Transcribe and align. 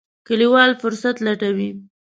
کلیوال 0.27 0.71
فرصت 0.81 1.15
لټوي. 1.25 1.69